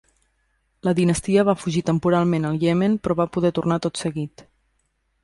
[0.87, 4.49] La dinastia va fugir temporalment al Iemen però va poder tornar tot seguit.